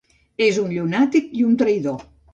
[0.45, 2.05] És un llunàtic i un traïdor.